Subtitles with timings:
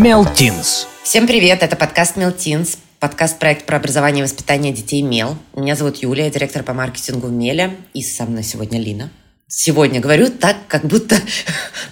[0.00, 0.86] Мелтинс.
[1.02, 5.36] Всем привет, это подкаст Мелтинс, подкаст-проект про образование и воспитание детей МЕЛ.
[5.54, 9.10] Меня зовут Юлия, директор по маркетингу в МЕЛе, и со мной сегодня Лина.
[9.46, 11.16] Сегодня говорю так, как будто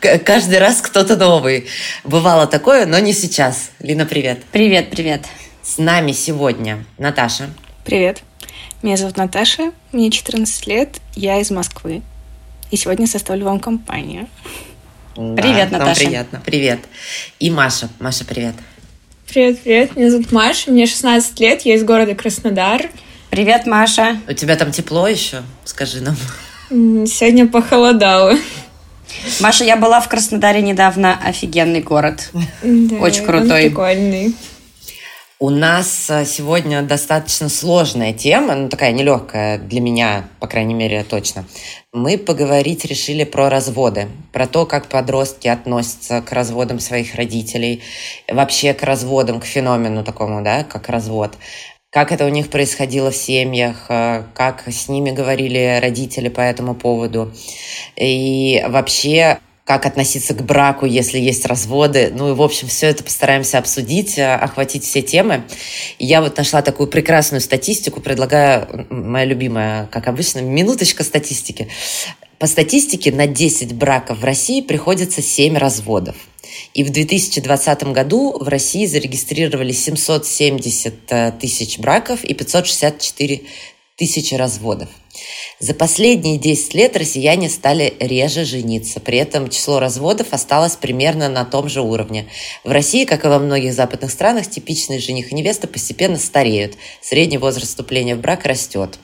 [0.25, 1.67] каждый раз кто-то новый.
[2.03, 3.73] Бывало такое, но не сейчас.
[3.79, 4.43] Лина, привет.
[4.53, 5.27] Привет, привет.
[5.63, 7.51] С нами сегодня Наташа.
[7.85, 8.23] Привет.
[8.83, 12.01] Меня зовут Наташа, мне 14 лет, я из Москвы.
[12.71, 14.29] И сегодня составлю вам компанию.
[15.19, 16.05] Да, Привет, нам Наташа.
[16.05, 16.43] приятно.
[16.45, 16.79] Привет.
[17.41, 17.89] И Маша.
[17.99, 18.55] Маша, привет.
[19.29, 22.89] Привет, привет, меня зовут Маша, мне 16 лет, я из города Краснодар.
[23.29, 24.17] Привет, Маша.
[24.29, 25.43] У тебя там тепло еще?
[25.65, 26.17] Скажи нам.
[26.71, 28.37] Сегодня похолодало.
[29.41, 31.19] Маша, я была в Краснодаре недавно.
[31.25, 32.31] Офигенный город.
[32.63, 33.63] Да, Очень он крутой.
[33.71, 34.35] прикольный.
[35.41, 41.05] У нас а, сегодня достаточно сложная тема, ну такая нелегкая для меня, по крайней мере,
[41.05, 41.45] точно.
[41.93, 47.85] Мы поговорить решили про разводы, про то, как подростки относятся к разводам своих родителей,
[48.29, 51.35] вообще к разводам, к феномену такому, да, как развод.
[51.91, 56.75] Как это у них происходило в семьях, а, как с ними говорили родители по этому
[56.75, 57.33] поводу.
[57.95, 59.39] И вообще,
[59.69, 62.11] как относиться к браку, если есть разводы.
[62.11, 65.45] Ну и, в общем, все это постараемся обсудить, э, охватить все темы.
[65.99, 71.69] И я вот нашла такую прекрасную статистику, предлагаю, моя любимая, как обычно, минуточка статистики.
[72.39, 76.17] По статистике на 10 браков в России приходится 7 разводов.
[76.73, 83.43] И в 2020 году в России зарегистрировали 770 э, тысяч браков и 564
[83.99, 84.89] тысячи разводов.
[85.61, 89.01] За последние 10 лет россияне стали реже жениться.
[89.01, 92.29] При этом число разводов осталось примерно на том же уровне.
[92.63, 96.75] В России, как и во многих западных странах, типичные жених и невеста постепенно стареют.
[97.01, 98.99] Средний возраст вступления в брак растет.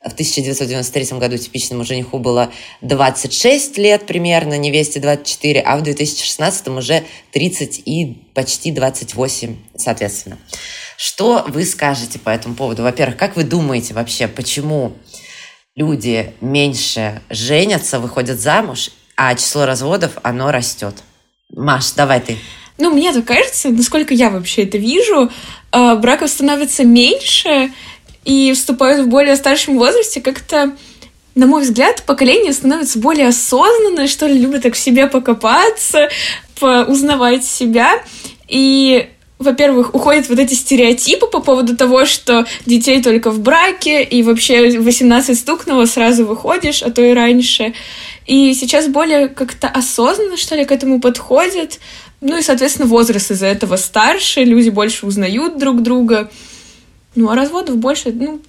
[0.00, 7.02] В 1993 году типичному жениху было 26 лет примерно, невесте 24, а в 2016 уже
[7.32, 10.38] 30 и почти 28 соответственно.
[10.96, 12.84] Что вы скажете по этому поводу?
[12.84, 14.92] Во-первых, как вы думаете вообще, почему
[15.76, 20.94] люди меньше женятся, выходят замуж, а число разводов, оно растет?
[21.54, 22.38] Маш, давай ты.
[22.78, 25.30] Ну, мне так кажется, насколько я вообще это вижу,
[25.72, 27.70] э, браков становится меньше
[28.24, 30.76] и вступают в более старшем возрасте как-то
[31.34, 36.08] на мой взгляд, поколение становится более осознанное, что ли, любит так в себе покопаться,
[36.62, 38.02] узнавать себя.
[38.48, 44.22] И во-первых, уходят вот эти стереотипы по поводу того, что детей только в браке, и
[44.22, 47.74] вообще 18 стукнуло, сразу выходишь, а то и раньше.
[48.26, 51.78] И сейчас более как-то осознанно, что ли, к этому подходят.
[52.22, 56.30] Ну и, соответственно, возраст из-за этого старше, люди больше узнают друг друга.
[57.14, 58.40] Ну, а разводов больше, ну,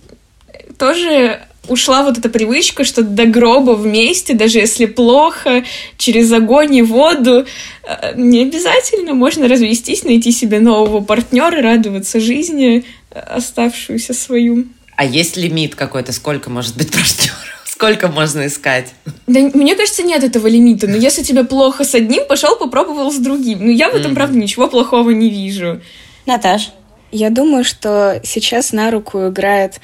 [0.78, 5.64] тоже ушла вот эта привычка, что до гроба вместе, даже если плохо,
[5.98, 7.46] через огонь и воду,
[7.84, 14.66] э, не обязательно можно развестись, найти себе нового партнера, радоваться жизни, э, оставшуюся свою.
[14.96, 17.38] А есть лимит какой-то, сколько может быть партнеров?
[17.66, 18.88] Сколько можно искать?
[19.28, 20.88] Да, мне кажется, нет этого лимита.
[20.88, 23.60] Но если тебе плохо с одним, пошел попробовал с другим.
[23.62, 24.16] Ну, я в этом, mm-hmm.
[24.16, 25.80] правда, ничего плохого не вижу.
[26.26, 26.72] Наташ?
[27.12, 29.80] Я думаю, что сейчас на руку играет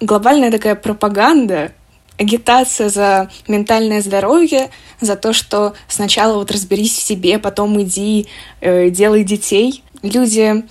[0.00, 1.72] глобальная такая пропаганда,
[2.18, 4.70] агитация за ментальное здоровье,
[5.00, 8.26] за то, что сначала вот разберись в себе, потом иди,
[8.60, 9.82] э, делай детей.
[10.02, 10.64] Люди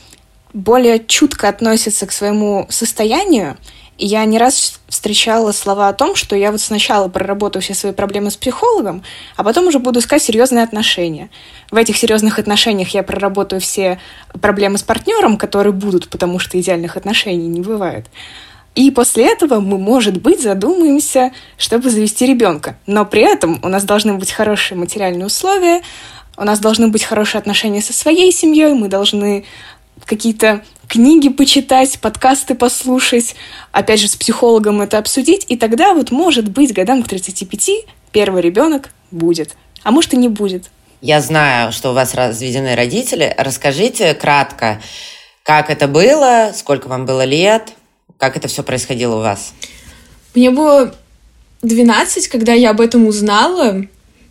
[0.54, 3.58] более чутко относятся к своему состоянию,
[3.98, 8.30] я не раз встречала слова о том, что я вот сначала проработаю все свои проблемы
[8.30, 9.04] с психологом,
[9.36, 11.30] а потом уже буду искать серьезные отношения.
[11.72, 14.00] В этих серьезных отношениях я проработаю все
[14.40, 18.06] проблемы с партнером, которые будут, потому что идеальных отношений не бывает.
[18.78, 22.78] И после этого мы, может быть, задумаемся, чтобы завести ребенка.
[22.86, 25.82] Но при этом у нас должны быть хорошие материальные условия,
[26.38, 29.46] у нас должны быть хорошие отношения со своей семьей, мы должны
[30.06, 33.34] какие-то книги почитать, подкасты послушать,
[33.72, 38.44] опять же, с психологом это обсудить, и тогда вот, может быть, годам к 35 первый
[38.44, 40.70] ребенок будет, а может и не будет.
[41.02, 43.34] Я знаю, что у вас разведены родители.
[43.40, 44.80] Расскажите кратко,
[45.42, 47.74] как это было, сколько вам было лет,
[48.18, 49.54] как это все происходило у вас?
[50.36, 50.94] Мне было
[51.62, 53.86] 12, когда я об этом узнала.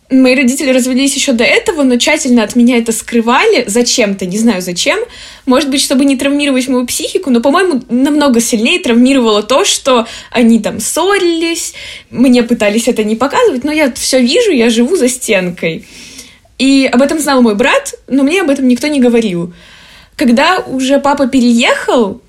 [0.08, 3.64] Мои родители развелись еще до этого, но тщательно от меня это скрывали.
[3.66, 5.00] Зачем-то, не знаю зачем.
[5.46, 10.60] Может быть, чтобы не травмировать мою психику, но, по-моему, намного сильнее травмировало то, что они
[10.60, 11.74] там ссорились,
[12.10, 15.84] мне пытались это не показывать, но я все вижу, я живу за стенкой.
[16.58, 19.52] И об этом знал мой брат, но мне об этом никто не говорил.
[20.14, 22.22] Когда уже папа переехал,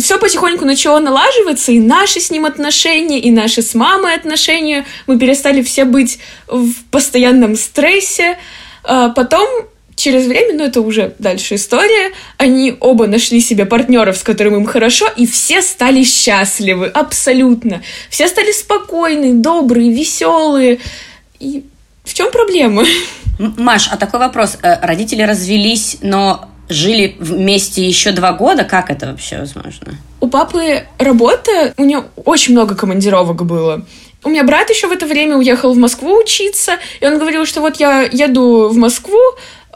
[0.00, 4.84] все потихоньку начало налаживаться, и наши с ним отношения, и наши с мамой отношения.
[5.06, 8.38] Мы перестали все быть в постоянном стрессе.
[8.84, 9.48] А потом
[9.96, 14.66] через время, ну это уже дальше история, они оба нашли себе партнеров, с которыми им
[14.66, 17.82] хорошо, и все стали счастливы, абсолютно.
[18.08, 20.78] Все стали спокойные, добрые, веселые.
[21.38, 21.64] И
[22.04, 22.84] в чем проблема?
[23.38, 24.58] Маш, а такой вопрос.
[24.62, 28.64] Э, родители развелись, но жили вместе еще два года?
[28.64, 29.96] Как это вообще возможно?
[30.20, 33.84] У папы работа, у него очень много командировок было.
[34.22, 37.60] У меня брат еще в это время уехал в Москву учиться, и он говорил, что
[37.60, 39.18] вот я еду в Москву,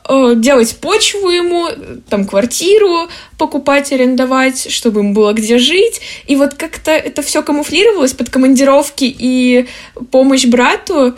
[0.07, 1.69] э, делать почву ему,
[2.11, 3.09] там квартиру
[3.39, 6.03] покупать, арендовать, чтобы ему было где жить.
[6.27, 9.67] И вот как-то это все камуфлировалось под командировки и
[10.11, 11.15] помощь брату.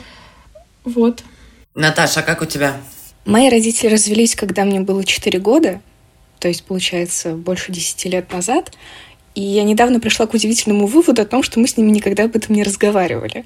[0.84, 1.22] Вот.
[1.74, 2.76] Наташа, а как у тебя?
[3.26, 5.80] Мои родители развелись, когда мне было 4 года,
[6.38, 8.72] то есть, получается, больше 10 лет назад.
[9.34, 12.36] И я недавно пришла к удивительному выводу о том, что мы с ними никогда об
[12.36, 13.44] этом не разговаривали.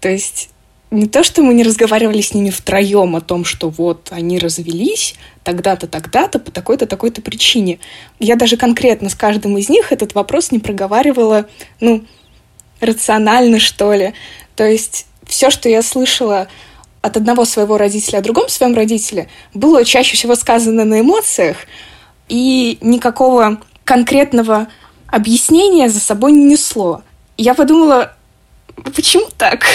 [0.00, 0.50] То есть
[0.90, 5.14] не то, что мы не разговаривали с ними втроем о том, что вот они развелись
[5.44, 7.78] тогда-то, тогда-то, по такой-то, такой-то причине.
[8.18, 11.48] Я даже конкретно с каждым из них этот вопрос не проговаривала,
[11.80, 12.04] ну,
[12.80, 14.14] рационально, что ли.
[14.56, 16.48] То есть все, что я слышала
[17.02, 21.58] от одного своего родителя о другом своем родителе, было чаще всего сказано на эмоциях,
[22.28, 24.68] и никакого конкретного
[25.08, 27.02] объяснения за собой не несло.
[27.36, 28.14] Я подумала,
[28.94, 29.66] почему так?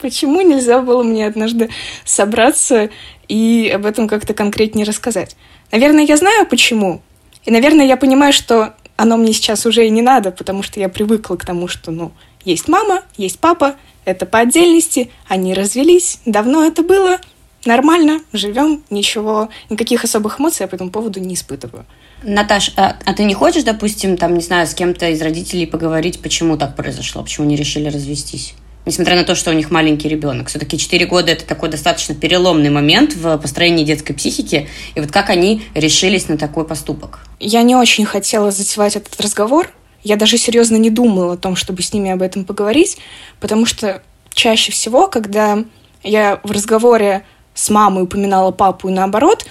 [0.00, 1.68] Почему нельзя было мне однажды
[2.04, 2.90] собраться
[3.28, 5.36] и об этом как-то конкретнее рассказать?
[5.70, 7.02] Наверное, я знаю почему.
[7.44, 10.88] И, наверное, я понимаю, что оно мне сейчас уже и не надо, потому что я
[10.88, 12.12] привыкла к тому, что, ну,
[12.44, 17.18] есть мама, есть папа, это по отдельности, они развелись, давно это было,
[17.64, 21.86] нормально, живем, ничего, никаких особых эмоций я по этому поводу не испытываю.
[22.22, 26.20] Наташ, а, а ты не хочешь, допустим, там, не знаю, с кем-то из родителей поговорить,
[26.20, 28.54] почему так произошло, почему не решили развестись?
[28.84, 30.48] Несмотря на то, что у них маленький ребенок.
[30.48, 34.68] Все-таки 4 года это такой достаточно переломный момент в построении детской психики.
[34.96, 37.20] И вот как они решились на такой поступок?
[37.38, 39.70] Я не очень хотела затевать этот разговор.
[40.02, 42.98] Я даже серьезно не думала о том, чтобы с ними об этом поговорить,
[43.40, 44.02] потому что
[44.34, 45.64] чаще всего, когда
[46.02, 49.46] я в разговоре с мамой упоминала папу и наоборот,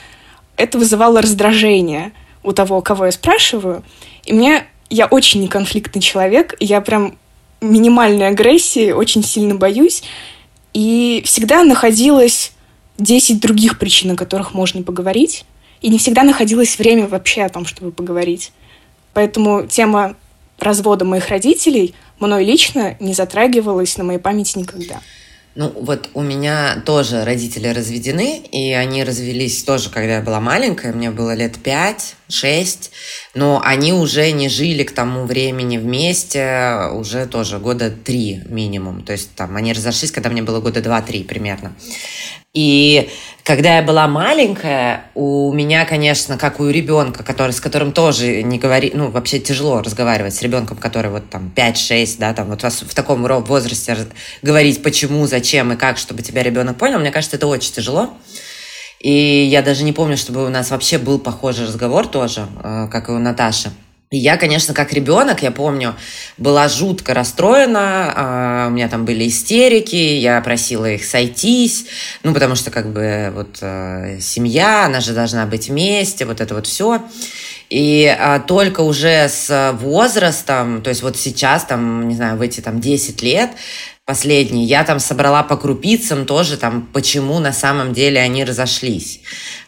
[0.58, 2.12] это вызывало раздражение
[2.44, 3.84] у того, кого я спрашиваю.
[4.26, 4.66] И мне...
[4.94, 7.18] Я очень неконфликтный человек, я прям
[7.62, 10.04] минимальной агрессии очень сильно боюсь.
[10.74, 12.52] И всегда находилось
[12.98, 15.46] 10 других причин, о которых можно поговорить.
[15.80, 18.52] И не всегда находилось время вообще о том, чтобы поговорить.
[19.14, 20.16] Поэтому тема
[20.62, 25.02] развода моих родителей мной лично не затрагивалась на моей памяти никогда.
[25.54, 30.94] Ну, вот у меня тоже родители разведены, и они развелись тоже, когда я была маленькая,
[30.94, 32.92] мне было лет пять, шесть,
[33.36, 39.12] но они уже не жили к тому времени вместе, уже тоже года три минимум, то
[39.12, 41.74] есть там они разошлись, когда мне было года два-три примерно.
[42.54, 43.10] И
[43.46, 48.60] когда я была маленькая, у меня, конечно, как у ребенка, который, с которым тоже не
[48.60, 52.94] говори, ну, вообще тяжело разговаривать с ребенком, который вот там 5-6, да, там вот в
[52.94, 53.98] таком возрасте
[54.42, 58.10] говорить почему, зачем и как, чтобы тебя ребенок понял, мне кажется, это очень тяжело.
[59.00, 63.10] И я даже не помню, чтобы у нас вообще был похожий разговор тоже, э, как
[63.10, 63.72] и у Наташи.
[64.12, 65.96] И я, конечно, как ребенок, я помню,
[66.38, 71.86] была жутко расстроена, а, у меня там были истерики, я просила их сойтись,
[72.22, 76.56] ну, потому что, как бы, вот э, семья, она же должна быть вместе, вот это
[76.56, 77.02] вот все.
[77.70, 82.60] И а, только уже с возрастом, то есть вот сейчас, там, не знаю, в эти
[82.60, 83.52] там 10 лет,
[84.04, 89.22] последние, я там собрала по крупицам тоже там, почему на самом деле они разошлись.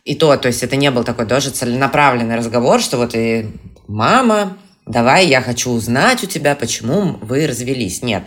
[0.03, 3.47] И то, то есть это не был такой тоже целенаправленный разговор, что вот и
[3.87, 8.01] мама, давай, я хочу узнать у тебя, почему вы развелись.
[8.01, 8.23] Нет.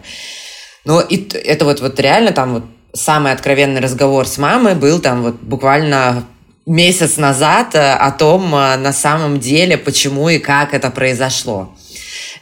[0.85, 5.37] Но это вот, вот реально там вот самый откровенный разговор с мамой был там вот
[5.41, 6.25] буквально
[6.67, 11.75] месяц назад э, о том э, на самом деле, почему и как это произошло.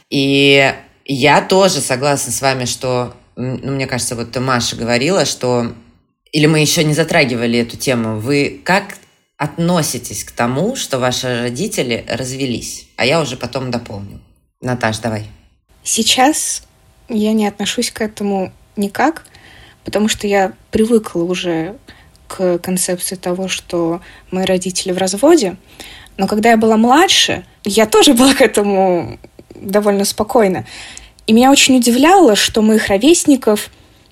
[0.09, 0.73] И
[1.05, 5.73] я тоже согласна с вами, что, ну, мне кажется, вот Маша говорила, что
[6.31, 8.19] или мы еще не затрагивали эту тему.
[8.19, 8.95] Вы как
[9.37, 12.87] относитесь к тому, что ваши родители развелись?
[12.95, 14.21] А я уже потом дополню.
[14.61, 15.27] Наташ, давай.
[15.83, 16.63] Сейчас
[17.09, 19.25] я не отношусь к этому никак,
[19.83, 21.77] потому что я привыкла уже
[22.27, 24.01] к концепции того, что
[24.31, 25.57] мои родители в разводе.
[26.17, 29.19] Но когда я была младше, я тоже была к этому
[29.53, 30.65] довольно спокойна.
[31.27, 33.69] И меня очень удивляло, что моих ровесников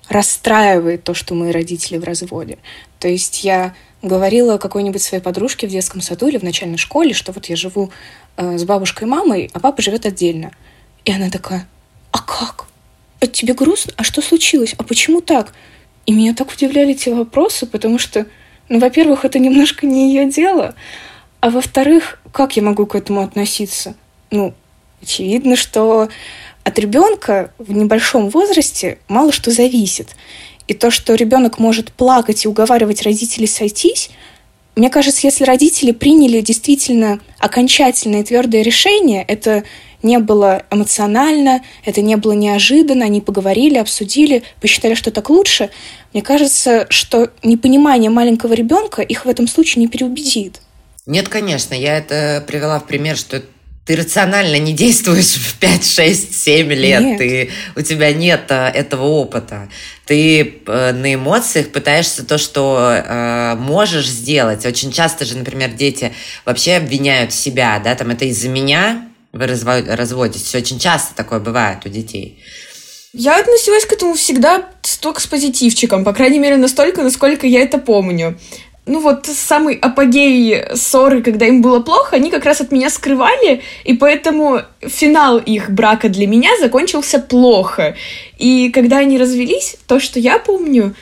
[0.08, 2.58] расстраивает то, что мои родители в разводе.
[2.98, 7.32] То есть я говорила какой-нибудь своей подружке в детском саду или в начальной школе, что
[7.32, 7.90] вот я живу
[8.36, 10.52] э, с бабушкой и мамой, а папа живет отдельно.
[11.04, 11.66] И она такая,
[12.12, 12.66] а как?
[13.20, 13.92] А тебе грустно?
[13.96, 14.74] А что случилось?
[14.78, 15.54] А почему так?
[16.06, 18.26] И меня так удивляли эти вопросы, потому что
[18.68, 20.74] ну, во-первых, это немножко не ее дело,
[21.40, 23.94] а во-вторых, как я могу к этому относиться?
[24.30, 24.54] Ну,
[25.02, 26.08] очевидно, что
[26.62, 30.16] от ребенка в небольшом возрасте мало что зависит.
[30.66, 34.10] И то, что ребенок может плакать и уговаривать родителей сойтись,
[34.76, 39.62] мне кажется, если родители приняли действительно окончательное и твердое решение, это
[40.02, 45.70] не было эмоционально, это не было неожиданно, они поговорили, обсудили, посчитали, что так лучше.
[46.12, 50.60] Мне кажется, что непонимание маленького ребенка их в этом случае не переубедит.
[51.06, 53.42] Нет, конечно, я это привела в пример, что
[53.84, 57.02] ты рационально не действуешь в 5, 6, 7 лет.
[57.02, 57.18] Нет.
[57.18, 59.68] Ты, у тебя нет а, этого опыта.
[60.06, 64.64] Ты э, на эмоциях пытаешься то, что э, можешь сделать.
[64.64, 66.12] Очень часто же, например, дети
[66.46, 70.54] вообще обвиняют себя, да, там это из-за меня вы разводитесь.
[70.54, 72.38] Очень часто такое бывает у детей.
[73.12, 74.64] Я относилась к этому всегда
[75.00, 78.38] только с позитивчиком, по крайней мере, настолько, насколько я это помню
[78.86, 83.62] ну вот самый апогей ссоры, когда им было плохо, они как раз от меня скрывали,
[83.84, 87.96] и поэтому финал их брака для меня закончился плохо.
[88.38, 90.94] И когда они развелись, то, что я помню,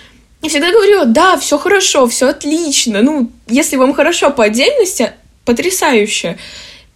[0.43, 5.13] я всегда говорила, да, все хорошо, все отлично, ну, если вам хорошо по отдельности,
[5.45, 6.39] потрясающе.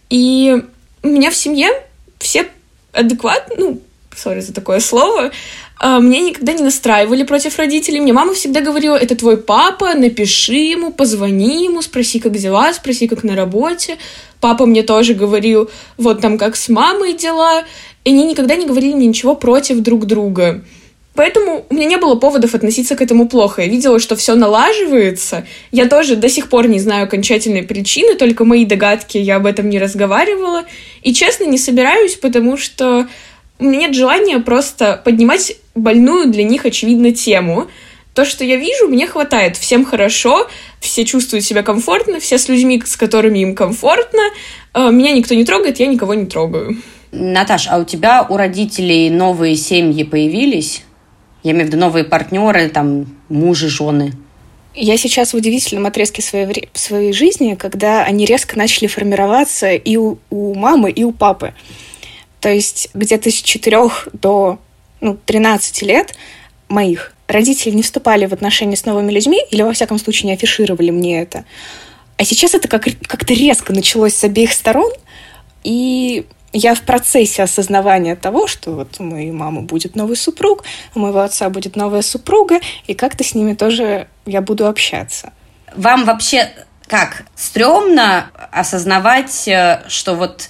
[0.09, 0.55] И
[1.03, 1.69] у меня в семье
[2.19, 2.47] все
[2.93, 3.81] адекватно, ну,
[4.17, 5.31] сори за такое слово,
[5.79, 7.99] а, меня никогда не настраивали против родителей.
[7.99, 13.07] Мне мама всегда говорила, это твой папа, напиши ему, позвони ему, спроси, как дела, спроси,
[13.07, 13.97] как на работе.
[14.39, 17.63] Папа мне тоже говорил, вот там как с мамой дела.
[18.03, 20.63] И они никогда не говорили мне ничего против друг друга.
[21.17, 23.63] Поэтому у меня не было поводов относиться к этому плохо.
[23.63, 25.47] Я видела, что все налаживается.
[25.71, 29.67] Я тоже до сих пор не знаю окончательной причины, только мои догадки, я об этом
[29.67, 30.65] не разговаривала.
[31.01, 33.07] И честно, не собираюсь, потому что
[33.59, 37.67] у меня нет желания просто поднимать больную для них, очевидно, тему.
[38.13, 39.57] То, что я вижу, мне хватает.
[39.57, 40.47] Всем хорошо,
[40.79, 44.21] все чувствуют себя комфортно, все с людьми, с которыми им комфортно.
[44.73, 46.77] Э, меня никто не трогает, я никого не трогаю.
[47.11, 50.83] Наташ, а у тебя у родителей новые семьи появились?
[51.43, 54.13] Я имею в виду новые партнеры, там, мужи, жены.
[54.73, 60.19] Я сейчас в удивительном отрезке своей, своей жизни, когда они резко начали формироваться и у,
[60.29, 61.53] у мамы, и у папы.
[62.39, 64.59] То есть где-то с 4 до
[65.01, 66.15] ну, 13 лет
[66.69, 70.89] моих родители не вступали в отношения с новыми людьми или, во всяком случае, не афишировали
[70.89, 71.45] мне это.
[72.17, 74.91] А сейчас это как- как-то резко началось с обеих сторон,
[75.63, 80.63] и я в процессе осознавания того, что вот у моей мамы будет новый супруг,
[80.95, 85.33] у моего отца будет новая супруга, и как-то с ними тоже я буду общаться.
[85.75, 86.49] Вам вообще
[86.87, 90.49] как, стрёмно осознавать, э, что вот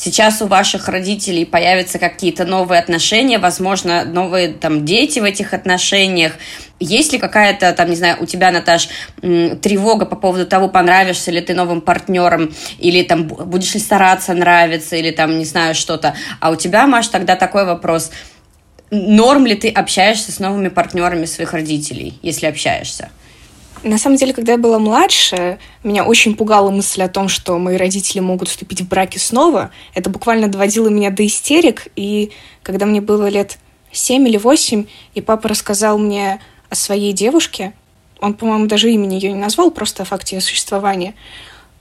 [0.00, 6.32] сейчас у ваших родителей появятся какие-то новые отношения, возможно, новые там дети в этих отношениях.
[6.78, 8.88] Есть ли какая-то, там, не знаю, у тебя, Наташ,
[9.20, 14.96] тревога по поводу того, понравишься ли ты новым партнером, или там будешь ли стараться нравиться,
[14.96, 16.14] или там, не знаю, что-то.
[16.40, 18.10] А у тебя, Маш, тогда такой вопрос.
[18.90, 23.10] Норм ли ты общаешься с новыми партнерами своих родителей, если общаешься?
[23.82, 27.76] На самом деле, когда я была младше, меня очень пугала мысль о том, что мои
[27.76, 29.70] родители могут вступить в браки снова.
[29.94, 31.86] Это буквально доводило меня до истерик.
[31.96, 32.32] И
[32.62, 33.58] когда мне было лет
[33.90, 34.84] семь или восемь,
[35.14, 37.72] и папа рассказал мне о своей девушке,
[38.20, 41.14] он, по-моему, даже имени ее не назвал, просто о факте ее существования,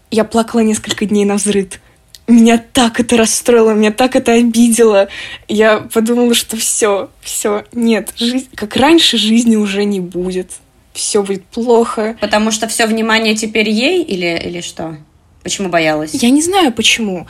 [0.09, 1.81] я плакала несколько дней на взрыд.
[2.27, 5.09] Меня так это расстроило, меня так это обидело.
[5.49, 10.51] Я подумала, что все, все, нет, жизнь, как раньше жизни уже не будет
[10.93, 12.17] все будет плохо.
[12.19, 14.98] Потому что все внимание теперь ей или, или что?
[15.43, 16.13] Почему боялась?
[16.13, 17.27] Я не знаю почему.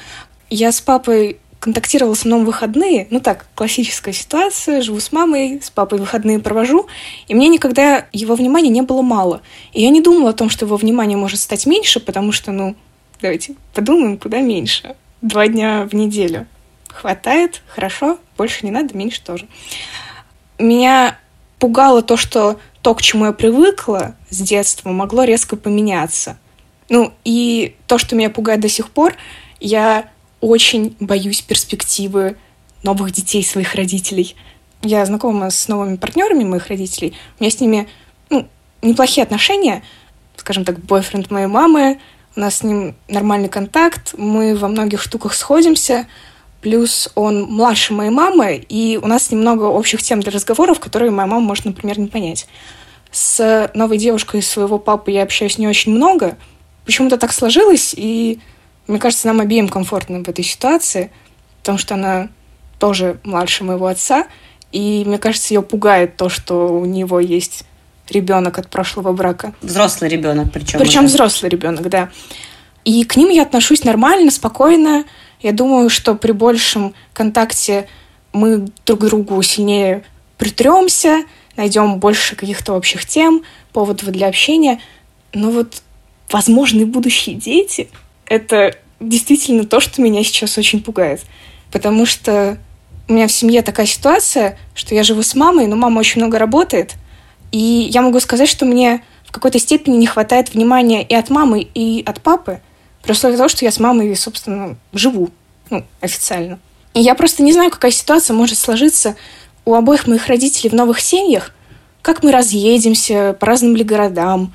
[0.49, 3.07] Я с папой контактировала с мной в выходные.
[3.09, 4.81] Ну так, классическая ситуация.
[4.81, 6.87] Живу с мамой, с папой выходные провожу.
[7.27, 9.41] И мне никогда его внимания не было мало.
[9.73, 12.75] И я не думала о том, что его внимание может стать меньше, потому что, ну,
[13.21, 14.95] давайте подумаем, куда меньше.
[15.21, 16.47] Два дня в неделю.
[16.87, 19.47] Хватает, хорошо, больше не надо, меньше тоже.
[20.57, 21.17] Меня
[21.59, 26.37] пугало то, что то, к чему я привыкла с детства, могло резко поменяться.
[26.87, 29.15] Ну, и то, что меня пугает до сих пор,
[29.59, 30.09] я
[30.41, 32.37] очень боюсь перспективы
[32.83, 34.35] новых детей своих родителей.
[34.81, 37.15] Я знакома с новыми партнерами моих родителей.
[37.39, 37.87] У меня с ними
[38.29, 38.47] ну,
[38.81, 39.83] неплохие отношения.
[40.37, 41.99] Скажем так, бойфренд моей мамы.
[42.35, 44.13] У нас с ним нормальный контакт.
[44.17, 46.07] Мы во многих штуках сходимся.
[46.61, 51.27] Плюс он младше моей мамы, и у нас немного общих тем для разговоров, которые моя
[51.27, 52.47] мама может, например, не понять.
[53.11, 56.37] С новой девушкой своего папы я общаюсь не очень много.
[56.85, 58.39] Почему-то так сложилось, и
[58.87, 61.11] мне кажется, нам обеим комфортно в этой ситуации,
[61.61, 62.29] потому что она
[62.77, 64.27] тоже младше моего отца,
[64.71, 67.65] и мне кажется, ее пугает то, что у него есть
[68.09, 69.53] ребенок от прошлого брака.
[69.61, 70.79] Взрослый ребенок, причем.
[70.79, 71.09] Причем это.
[71.09, 72.09] взрослый ребенок, да.
[72.85, 75.05] И к ним я отношусь нормально, спокойно.
[75.41, 77.87] Я думаю, что при большем контакте
[78.33, 80.03] мы друг другу сильнее
[80.37, 81.23] притремся,
[81.55, 83.43] найдем больше каких-то общих тем,
[83.73, 84.81] поводов для общения.
[85.33, 85.81] Но вот
[86.31, 87.89] возможные будущие дети—
[88.25, 91.21] это действительно то, что меня сейчас очень пугает.
[91.71, 92.57] Потому что
[93.07, 96.37] у меня в семье такая ситуация, что я живу с мамой, но мама очень много
[96.37, 96.95] работает.
[97.51, 101.67] И я могу сказать, что мне в какой-то степени не хватает внимания и от мамы,
[101.73, 102.61] и от папы,
[103.01, 105.29] при условии того, что я с мамой, собственно, живу,
[105.69, 106.59] ну, официально.
[106.93, 109.15] И я просто не знаю, какая ситуация может сложиться
[109.65, 111.53] у обоих моих родителей в новых семьях,
[112.01, 114.53] как мы разъедемся, по разным ли городам.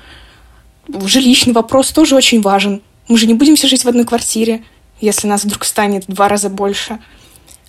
[0.87, 2.81] Жилищный вопрос тоже очень важен.
[3.07, 4.63] Мы же не будем все жить в одной квартире,
[4.99, 6.99] если нас вдруг станет в два раза больше.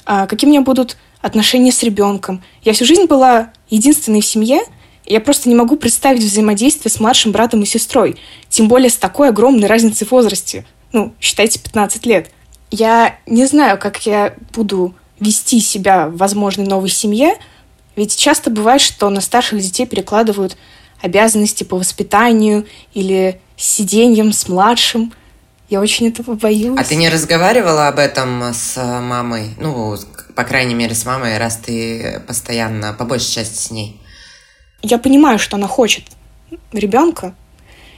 [0.04, 2.42] А какие у меня будут отношения с ребенком?
[2.62, 4.60] Я всю жизнь была единственной в семье,
[5.06, 8.16] я просто не могу представить взаимодействие с младшим братом и сестрой,
[8.48, 10.64] тем более с такой огромной разницей в возрасте.
[10.92, 12.30] Ну, считайте, 15 лет.
[12.70, 17.34] Я не знаю, как я буду вести себя в возможной новой семье,
[17.94, 20.56] ведь часто бывает, что на старших детей перекладывают
[21.00, 25.12] обязанности по воспитанию или сиденьем с младшим–
[25.68, 26.78] я очень этого боюсь.
[26.78, 29.50] А ты не разговаривала об этом с мамой?
[29.58, 29.96] Ну,
[30.34, 34.00] по крайней мере, с мамой, раз ты постоянно, по большей части с ней.
[34.88, 36.04] Я понимаю, что она хочет
[36.72, 37.34] ребенка.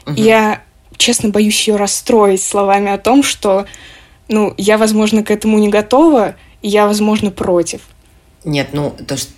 [0.07, 0.15] Угу.
[0.15, 0.63] Я,
[0.97, 3.67] честно, боюсь ее расстроить словами о том, что,
[4.29, 7.83] ну, я, возможно, к этому не готова, и я, возможно, против.
[8.45, 9.31] Нет, ну, то, что...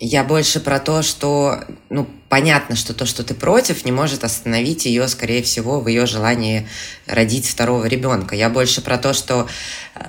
[0.00, 4.86] я больше про то, что, ну, понятно, что то, что ты против, не может остановить
[4.86, 6.66] ее, скорее всего, в ее желании
[7.06, 8.34] родить второго ребенка.
[8.34, 9.46] Я больше про то, что
[9.94, 10.00] э,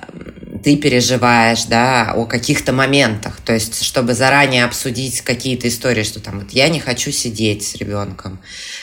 [0.66, 6.40] ты переживаешь, да, о каких-то моментах, то есть, чтобы заранее обсудить какие-то истории, что там,
[6.40, 8.40] вот я не хочу сидеть с ребенком,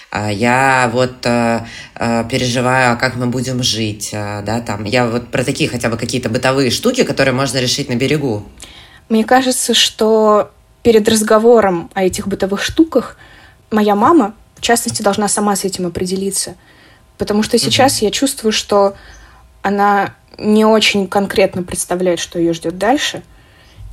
[0.09, 5.27] а я вот э, э, переживаю, как мы будем жить, э, да, там, я вот
[5.27, 8.45] про такие хотя бы какие-то бытовые штуки, которые можно решить на берегу.
[9.09, 10.51] Мне кажется, что
[10.83, 13.17] перед разговором о этих бытовых штуках
[13.71, 16.55] моя мама, в частности, должна сама с этим определиться.
[17.17, 18.05] Потому что сейчас угу.
[18.05, 18.95] я чувствую, что
[19.63, 23.23] она не очень конкретно представляет, что ее ждет дальше.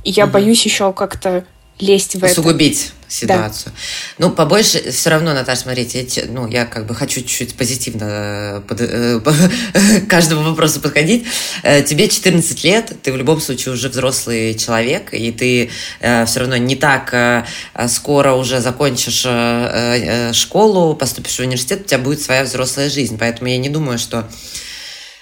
[0.03, 0.33] И я угу.
[0.33, 1.45] боюсь еще как-то
[1.81, 3.11] лезть в Усугубить это.
[3.13, 3.73] ситуацию.
[4.17, 4.25] Да.
[4.25, 8.61] Ну, побольше, все равно, Наташа, смотрите, эти, ну, я как бы хочу чуть-чуть позитивно э,
[8.67, 9.33] под, э, по,
[10.05, 11.25] к каждому вопросу подходить.
[11.63, 16.39] Э, тебе 14 лет, ты в любом случае уже взрослый человек, и ты э, все
[16.41, 17.45] равно не так э,
[17.87, 23.17] скоро уже закончишь э, э, школу, поступишь в университет, у тебя будет своя взрослая жизнь.
[23.17, 24.27] Поэтому я не думаю, что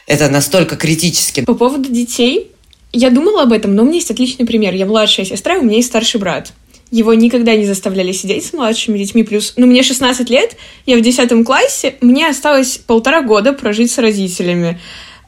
[0.10, 1.42] это настолько критически.
[1.42, 2.52] По поводу детей,
[2.92, 4.74] я думала об этом, но у меня есть отличный пример.
[4.74, 6.52] Я младшая сестра, у меня есть старший брат.
[6.90, 9.22] Его никогда не заставляли сидеть с младшими детьми.
[9.22, 14.00] Плюс, ну, мне 16 лет, я в 10 классе, мне осталось полтора года прожить с
[14.00, 14.80] родителями.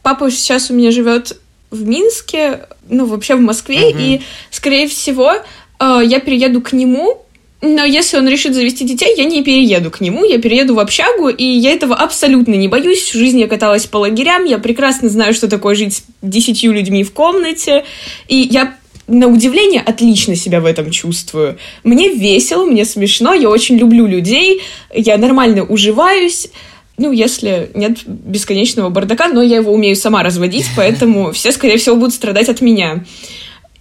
[0.02, 1.38] Папа сейчас у меня живет
[1.70, 4.00] в Минске, ну, вообще в Москве, угу.
[4.00, 7.24] и, скорее всего, э, я перееду к нему
[7.62, 11.30] но если он решит завести детей, я не перееду к нему, я перееду в общагу,
[11.30, 13.00] и я этого абсолютно не боюсь.
[13.00, 17.04] Всю жизнь я каталась по лагерям, я прекрасно знаю, что такое жить с десятью людьми
[17.04, 17.86] в комнате,
[18.28, 18.76] и я
[19.08, 21.58] на удивление отлично себя в этом чувствую.
[21.84, 24.62] Мне весело, мне смешно, я очень люблю людей,
[24.94, 26.48] я нормально уживаюсь.
[26.98, 31.96] Ну, если нет бесконечного бардака, но я его умею сама разводить, поэтому все, скорее всего,
[31.96, 33.06] будут страдать от меня.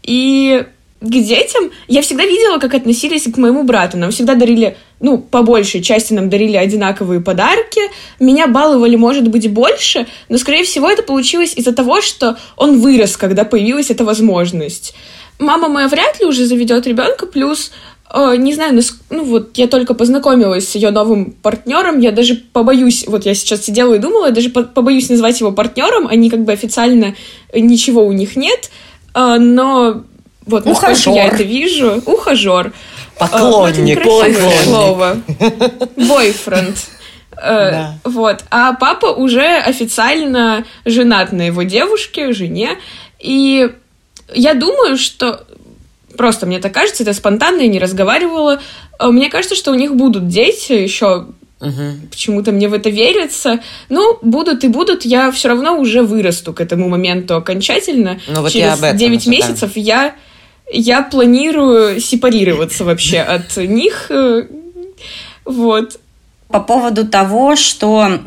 [0.02, 0.64] И
[1.00, 3.96] к детям я всегда видела, как относились к моему брату.
[3.96, 7.80] Нам всегда дарили, ну, по большей части нам дарили одинаковые подарки.
[8.18, 13.16] Меня баловали, может быть, больше, но, скорее всего, это получилось из-за того, что он вырос,
[13.16, 14.94] когда появилась эта возможность.
[15.38, 17.72] Мама моя вряд ли уже заведет ребенка, плюс
[18.12, 23.06] э, не знаю, ну вот я только познакомилась с ее новым партнером, я даже побоюсь,
[23.06, 26.52] вот я сейчас сидела и думала, я даже побоюсь назвать его партнером, они как бы
[26.52, 27.14] официально
[27.54, 28.70] ничего у них нет,
[29.14, 30.02] э, но
[30.46, 32.02] вот насколько я это вижу.
[32.06, 32.72] Ухажер.
[33.18, 34.04] Поклонник.
[34.04, 34.64] Бойфренд.
[34.64, 35.16] слово.
[35.96, 36.76] Бойфренд.
[37.36, 37.98] Э, да.
[38.04, 38.44] Вот.
[38.50, 42.78] А папа уже официально женат на его девушке, жене.
[43.18, 43.70] И
[44.32, 45.44] я думаю, что
[46.16, 48.60] просто мне так кажется, это спонтанно, я не разговаривала.
[48.98, 51.26] Э, мне кажется, что у них будут дети еще
[51.60, 52.08] Угу.
[52.10, 53.60] Почему-то мне в это верится.
[53.90, 58.18] Ну, будут и будут, я все равно уже вырасту к этому моменту окончательно.
[58.26, 60.14] Ну, вот Через я об этом 9 месяцев я
[60.72, 64.10] я планирую сепарироваться вообще от них.
[64.10, 64.46] Э,
[65.44, 66.00] вот.
[66.48, 68.18] По поводу того, что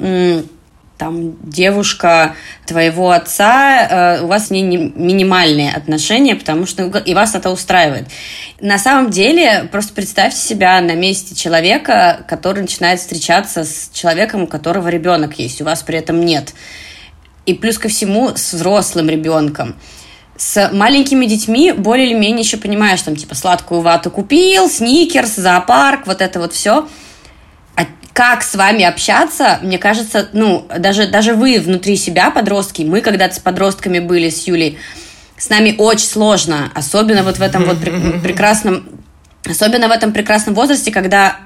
[1.04, 7.36] там девушка твоего отца, э, у вас с ней минимальные отношения, потому что и вас
[7.36, 8.08] это устраивает.
[8.62, 14.48] На самом деле, просто представьте себя на месте человека, который начинает встречаться с человеком, у
[14.48, 16.54] которого ребенок есть, у вас при этом нет.
[17.46, 19.76] И плюс ко всему с взрослым ребенком.
[20.36, 26.08] С маленькими детьми более или менее еще понимаешь, там, типа, сладкую вату купил, сникерс, зоопарк,
[26.08, 26.88] вот это вот все–
[28.14, 33.36] как с вами общаться, мне кажется, ну, даже, даже вы внутри себя, подростки, мы когда-то
[33.36, 34.78] с подростками были, с Юлей,
[35.36, 37.78] с нами очень сложно, особенно вот в этом вот
[38.24, 38.88] прекрасном,
[39.50, 41.38] особенно в этом прекрасном возрасте, когда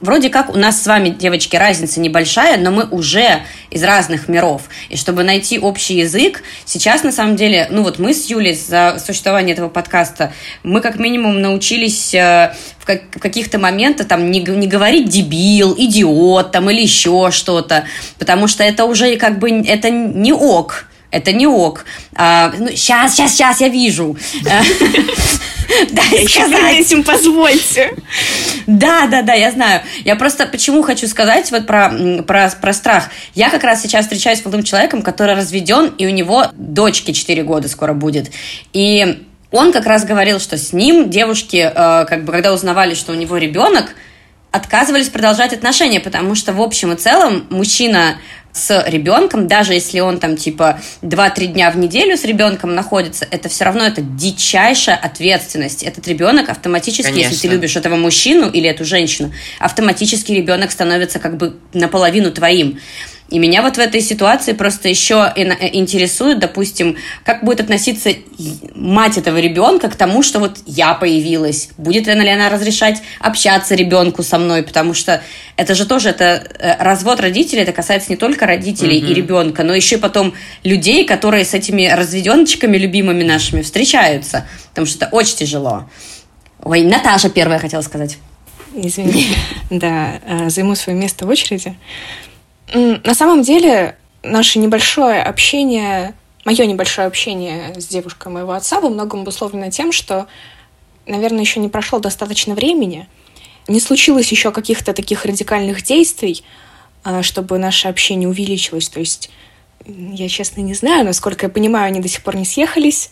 [0.00, 4.62] Вроде как у нас с вами, девочки, разница небольшая, но мы уже из разных миров.
[4.90, 9.02] И чтобы найти общий язык, сейчас на самом деле, ну вот мы с Юлей за
[9.04, 10.32] существование этого подкаста,
[10.62, 15.74] мы как минимум научились э, в, как, в каких-то моментах там не, не говорить дебил,
[15.76, 17.84] идиот там или еще что-то,
[18.20, 20.84] потому что это уже как бы это не ок.
[21.10, 21.86] Это не ок.
[22.14, 24.16] А, ну, сейчас, сейчас, сейчас, я вижу.
[25.90, 26.76] Дай сказать.
[26.76, 27.94] этим позвольте.
[28.68, 29.80] Да, да, да, я знаю.
[30.04, 31.90] Я просто почему хочу сказать вот про,
[32.26, 33.08] про, про страх.
[33.34, 37.42] Я как раз сейчас встречаюсь с молодым человеком, который разведен, и у него дочке 4
[37.44, 38.30] года скоро будет.
[38.74, 43.12] И он как раз говорил, что с ним девушки, э, как бы, когда узнавали, что
[43.12, 43.94] у него ребенок,
[44.50, 48.18] отказывались продолжать отношения, потому что в общем и целом мужчина
[48.58, 53.48] с ребенком, даже если он там типа 2-3 дня в неделю с ребенком находится, это
[53.48, 55.82] все равно это дичайшая ответственность.
[55.82, 57.30] Этот ребенок автоматически, Конечно.
[57.30, 62.80] если ты любишь этого мужчину или эту женщину, автоматически ребенок становится как бы наполовину твоим.
[63.30, 68.10] И меня вот в этой ситуации просто еще э, интересует, допустим, как будет относиться
[68.74, 71.68] мать этого ребенка к тому, что вот я появилась.
[71.76, 75.22] Будет ли она разрешать общаться ребенку со мной, потому что
[75.56, 79.10] это же тоже это э, развод родителей, это касается не только родителей mm-hmm.
[79.10, 80.32] и ребенка, но еще и потом
[80.64, 85.88] людей, которые с этими разведеночками любимыми нашими встречаются, потому что это очень тяжело.
[86.62, 88.16] Ой, Наташа первая хотела сказать.
[88.74, 89.28] Извини.
[89.70, 91.76] Да, э, займу свое место в очереди.
[92.74, 99.20] На самом деле, наше небольшое общение, мое небольшое общение с девушкой моего отца во многом
[99.20, 100.26] обусловлено тем, что,
[101.06, 103.08] наверное, еще не прошло достаточно времени,
[103.68, 106.44] не случилось еще каких-то таких радикальных действий,
[107.04, 108.88] а, чтобы наше общение увеличилось.
[108.88, 109.30] То есть
[109.86, 113.10] я, честно, не знаю, насколько я понимаю, они до сих пор не съехались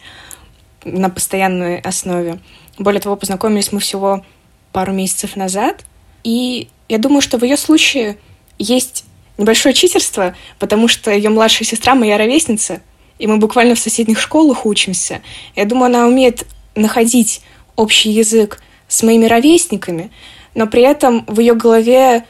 [0.85, 2.38] на постоянной основе.
[2.79, 4.25] Более того, познакомились мы всего
[4.73, 5.85] пару месяцев назад.
[6.25, 8.19] И я думаю, что в ее случае
[8.59, 9.05] есть
[9.38, 12.81] небольшое читерство, потому что ее младшая сестра моя ровесница,
[13.18, 15.22] и мы буквально в соседних школах учимся.
[15.55, 17.42] Я думаю, она умеет находить
[17.77, 20.11] общий язык с моими ровесниками,
[20.55, 22.25] но при этом в ее голове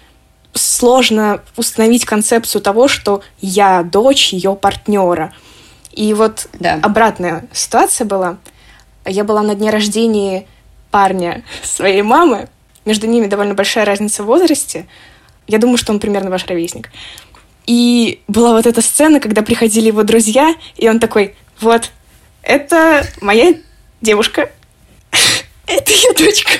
[0.54, 5.32] сложно установить концепцию того, что я дочь ее партнера.
[5.92, 6.78] И вот да.
[6.82, 8.38] обратная ситуация была.
[9.04, 10.46] Я была на дне рождения
[10.90, 12.48] парня своей мамы.
[12.84, 14.86] Между ними довольно большая разница в возрасте.
[15.46, 16.90] Я думаю, что он примерно ваш ровесник.
[17.66, 21.90] И была вот эта сцена, когда приходили его друзья, и он такой, вот,
[22.42, 23.54] это моя
[24.00, 24.50] девушка,
[25.66, 26.52] это ее дочка.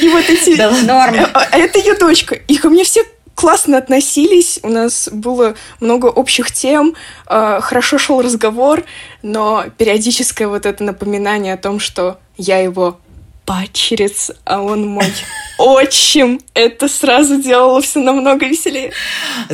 [0.00, 0.56] И вот эти...
[0.56, 1.14] Да, норм.
[1.14, 2.34] Э, а это ее дочка.
[2.34, 6.94] И ко мне все классно относились, у нас было много общих тем,
[7.26, 8.84] э, хорошо шел разговор,
[9.22, 13.00] но периодическое вот это напоминание о том, что я его
[13.44, 15.12] падчерец, а он мой
[15.58, 16.40] отчим.
[16.54, 18.92] Это сразу делало все намного веселее.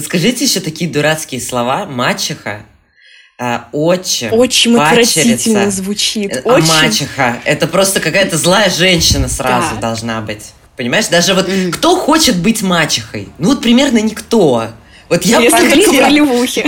[0.01, 1.87] Скажите еще такие дурацкие слова.
[1.87, 2.63] Мачеха,
[3.41, 6.43] а, отчим, Очень отвратительно звучит.
[6.45, 6.67] А Очень.
[6.67, 7.41] мачеха.
[7.45, 9.81] Это просто какая-то злая женщина сразу да.
[9.81, 10.53] должна быть.
[10.77, 11.07] Понимаешь?
[11.07, 11.71] Даже вот mm.
[11.71, 13.29] кто хочет быть мачехой?
[13.39, 14.69] Ну вот примерно никто.
[15.09, 16.67] Вот я Если только в ролевухе.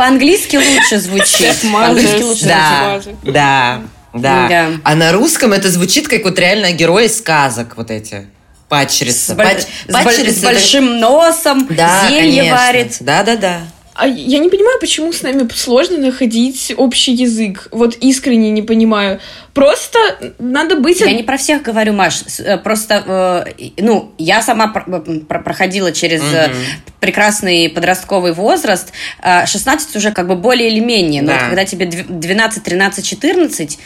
[0.00, 1.56] По-английски лучше звучит.
[1.70, 3.82] По-английски лучше да, да,
[4.14, 4.66] да, да.
[4.82, 8.26] А на русском это звучит как вот реально герои сказок вот эти.
[8.70, 9.34] Падчерица.
[9.34, 9.58] С, Пач...
[9.88, 12.56] с, с большим носом, да, зелье конечно.
[12.56, 12.96] варит.
[13.00, 13.60] Да, да, да.
[14.00, 17.68] А я не понимаю, почему с нами сложно находить общий язык.
[17.70, 19.20] Вот искренне не понимаю.
[19.52, 19.98] Просто
[20.38, 21.00] надо быть...
[21.00, 22.22] Я не про всех говорю, Маш.
[22.38, 26.56] Э, просто, э, ну, я сама э, проходила через угу.
[26.98, 28.90] прекрасный подростковый возраст.
[29.22, 31.20] 16 уже как бы более или менее.
[31.20, 31.34] Но да.
[31.34, 33.78] вот когда тебе 12, 13, 14...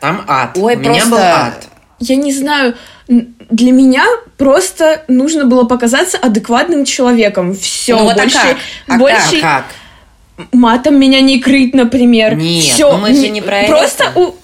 [0.00, 0.58] Там ад.
[0.58, 0.90] Ой, У просто...
[0.90, 1.66] меня был ад.
[1.98, 2.74] Я не знаю
[3.08, 4.04] для меня
[4.36, 7.54] просто нужно было показаться адекватным человеком.
[7.54, 8.56] Все, ну, вот больше, а как?
[8.88, 9.64] А больше как?
[10.52, 12.34] матом меня не крыть, например.
[12.34, 14.20] Нет, Все, ну мы же не про просто это.
[14.20, 14.34] У...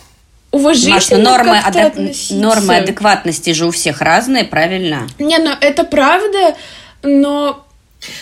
[0.51, 5.07] уважительно Маш, ну нормы, как-то адек- нормы адекватности же у всех разные, правильно?
[5.19, 6.57] Не, ну это правда,
[7.03, 7.67] но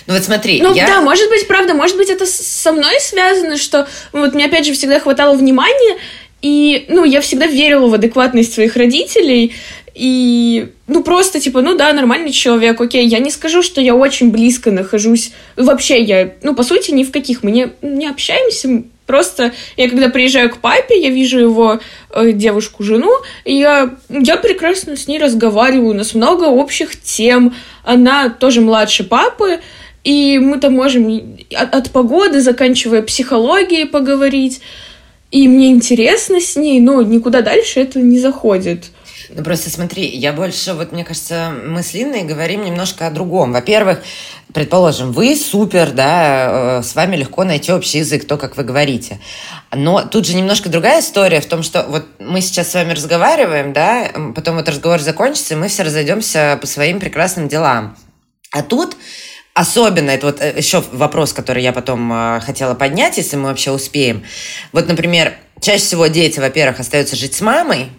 [0.07, 0.87] Ну вот смотри, Ну я...
[0.87, 4.73] да, может быть, правда, может быть, это со мной связано, что вот мне опять же
[4.73, 5.99] всегда хватало внимания,
[6.43, 9.55] и, ну, я всегда верила в адекватность своих родителей,
[9.95, 14.31] и, ну, просто, типа, ну да, нормальный человек, окей, я не скажу, что я очень
[14.31, 19.53] близко нахожусь, вообще я, ну, по сути, ни в каких, мы не, не общаемся, просто
[19.77, 23.11] я когда приезжаю к папе, я вижу его э, девушку, жену,
[23.45, 29.05] и я, я прекрасно с ней разговариваю, у нас много общих тем, она тоже младше
[29.05, 29.61] папы,
[30.05, 34.61] и мы там можем от, от погоды, заканчивая психологией, поговорить.
[35.31, 38.87] И мне интересно с ней, но никуда дальше это не заходит.
[39.33, 43.53] Ну просто смотри, я больше, вот мне кажется, мы с Линой говорим немножко о другом.
[43.53, 44.01] Во-первых,
[44.53, 49.21] предположим, вы супер, да, э, с вами легко найти общий язык, то, как вы говорите.
[49.73, 53.73] Но тут же немножко другая история в том, что вот мы сейчас с вами разговариваем,
[53.73, 57.97] да, потом вот разговор закончится, и мы все разойдемся по своим прекрасным делам.
[58.51, 58.97] А тут
[59.53, 63.73] Особенно, это вот э, еще вопрос, который я потом э, хотела поднять, если мы вообще
[63.73, 64.25] успеем.
[64.73, 67.91] Вот, например, чаще всего дети, во-первых, остаются жить с мамой,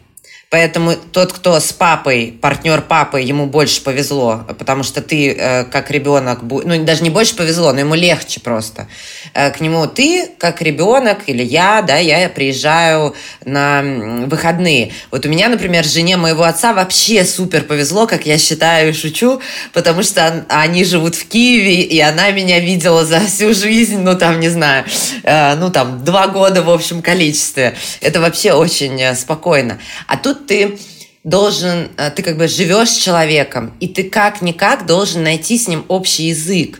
[0.52, 5.90] Поэтому тот, кто с папой, партнер папы, ему больше повезло, потому что ты э, как
[5.92, 8.90] ребенок, ну даже не больше повезло, но ему легче просто.
[9.34, 13.82] Э, к нему ты как ребенок или я, да, я приезжаю на
[14.28, 14.92] выходные.
[15.10, 19.40] Вот у меня, например, жене моего отца вообще супер повезло, как я считаю и шучу,
[19.72, 24.18] потому что он- они живут в Киеве, и она меня видела за всю жизнь, ну
[24.18, 24.84] там, не знаю,
[25.24, 27.78] э, ну там два года в общем количестве.
[28.02, 29.80] Это вообще очень спокойно.
[30.08, 30.78] А тут ты
[31.24, 35.86] должен, э, ты как бы живешь с человеком, и ты как-никак должен найти с ним
[35.88, 36.80] общий язык.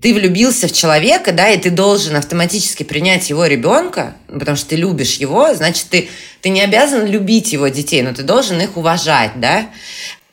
[0.00, 4.76] Ты влюбился в человека, да, и ты должен автоматически принять его ребенка, потому что ты
[4.76, 6.08] любишь его, значит, ты,
[6.42, 9.70] ты не обязан любить его детей, но ты должен их уважать, да.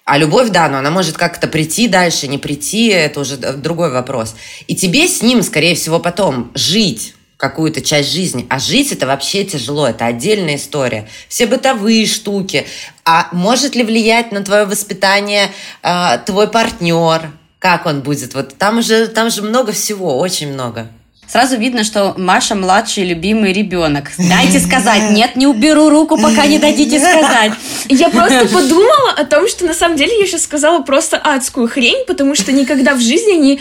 [0.06, 4.36] А любовь, да, но она может как-то прийти дальше, не прийти, это уже другой вопрос.
[4.68, 8.46] И тебе с ним, скорее всего, потом жить какую-то часть жизни.
[8.50, 11.10] А жить это вообще тяжело, это отдельная история.
[11.28, 12.66] Все бытовые штуки.
[13.04, 15.52] А может ли влиять на твое воспитание
[15.82, 17.32] э, твой партнер?
[17.60, 18.34] Как он будет?
[18.34, 20.88] Вот там же, там же много всего, очень много.
[21.28, 24.12] Сразу видно, что Маша младший любимый ребенок.
[24.18, 25.12] Дайте сказать.
[25.12, 27.52] Нет, не уберу руку, пока не дадите сказать.
[27.90, 32.06] Я просто подумала о том, что на самом деле я сейчас сказала просто адскую хрень,
[32.08, 33.60] потому что никогда в жизни не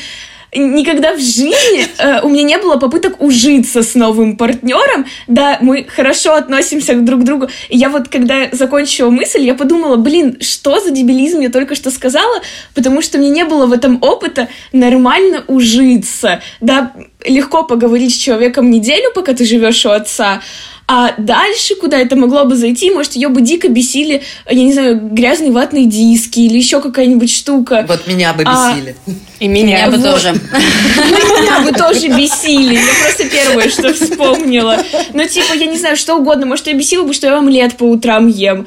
[0.54, 5.06] никогда в жизни э, у меня не было попыток ужиться с новым партнером.
[5.26, 7.48] Да, мы хорошо относимся друг к другу.
[7.70, 11.90] И я вот, когда закончила мысль, я подумала, блин, что за дебилизм я только что
[11.90, 12.42] сказала,
[12.74, 16.42] потому что мне не было в этом опыта нормально ужиться.
[16.60, 16.92] Да,
[17.26, 20.40] легко поговорить с человеком неделю, пока ты живешь у отца,
[20.88, 24.98] а дальше, куда это могло бы зайти, может, ее бы дико бесили, я не знаю,
[25.00, 27.84] грязные ватные диски или еще какая-нибудь штука.
[27.88, 28.96] Вот меня бы А, бесили.
[29.38, 29.90] И Меня меня.
[29.90, 30.10] бы вот.
[30.10, 30.32] тоже.
[30.32, 32.74] Меня бы тоже бесили.
[32.74, 34.76] Я просто первое, что вспомнила.
[35.14, 36.46] Ну, типа, я не знаю, что угодно.
[36.46, 38.66] Может, я бесила бы, что я омлет по утрам ем.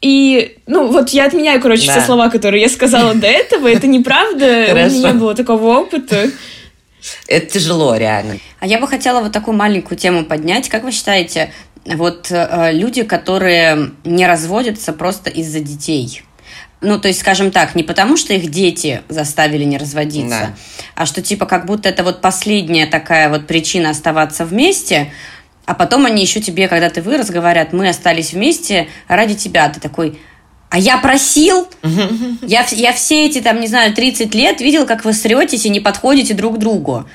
[0.00, 1.92] И, ну, вот я отменяю, короче, Да.
[1.92, 3.68] все слова, которые я сказала до этого.
[3.68, 4.64] Это неправда.
[4.64, 4.94] У Хорошо.
[4.96, 6.30] меня не было такого опыта.
[7.26, 8.38] Это тяжело, реально.
[8.58, 10.68] А я бы хотела вот такую маленькую тему поднять.
[10.68, 11.52] Как вы считаете,
[11.84, 16.22] вот э, люди, которые не разводятся просто из-за детей?
[16.82, 20.54] Ну, то есть, скажем так, не потому, что их дети заставили не разводиться, Да.
[20.94, 25.12] а что типа как будто это вот последняя такая вот причина оставаться вместе,
[25.66, 29.68] а потом они еще тебе, когда ты вырос, говорят, мы остались вместе ради тебя.
[29.68, 30.18] Ты такой,
[30.70, 31.68] а я просил?
[32.42, 35.80] Я, я все эти, там, не знаю, 30 лет видел, как вы сретесь и не
[35.80, 37.06] подходите друг к другу.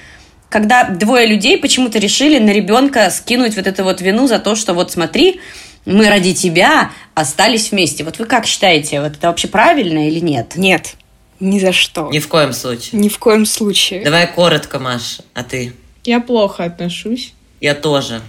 [0.50, 4.74] Когда двое людей почему-то решили на ребенка скинуть вот эту вот вину за то, что
[4.74, 5.40] вот смотри,
[5.86, 8.04] мы ради тебя остались вместе.
[8.04, 10.58] Вот вы как считаете, вот это вообще правильно или нет?
[10.58, 10.96] Нет,
[11.40, 12.10] ни за что.
[12.12, 13.00] Ни в коем случае.
[13.00, 14.04] Ни в коем случае.
[14.04, 15.74] Давай коротко, Маш, а ты?
[16.04, 17.34] Я плохо отношусь.
[17.62, 18.22] Я тоже.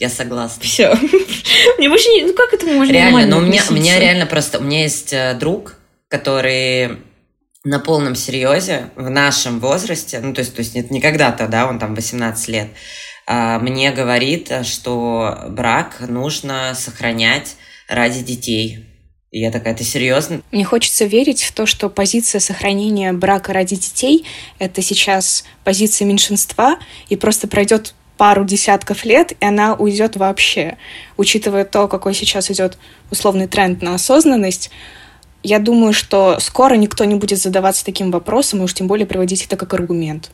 [0.00, 0.64] Я согласна.
[0.64, 0.94] Все.
[1.78, 2.24] Мне больше не...
[2.24, 4.58] Ну, как это можно Реально, но у меня, у меня реально просто...
[4.58, 5.76] У меня есть э, друг,
[6.08, 6.96] который
[7.64, 11.66] на полном серьезе в нашем возрасте, ну, то есть, то есть это не когда-то, да,
[11.66, 12.68] он там 18 лет,
[13.26, 18.86] а, мне говорит, э, что брак нужно сохранять ради детей.
[19.30, 20.40] И я такая, ты серьезно?
[20.50, 24.24] Мне хочется верить в то, что позиция сохранения брака ради детей—
[24.58, 26.78] это сейчас позиция меньшинства,
[27.10, 30.76] и просто пройдет пару десятков лет, и она уйдет вообще.
[31.16, 32.76] Учитывая то, какой сейчас идет
[33.10, 34.70] условный тренд на осознанность,
[35.42, 39.46] я думаю, что скоро никто не будет задаваться таким вопросом, и уж тем более приводить
[39.46, 40.32] это как аргумент.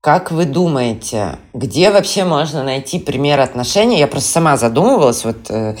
[0.00, 3.98] Как вы думаете, где вообще можно найти пример отношений?
[3.98, 5.74] Я просто сама задумывалась, вот э,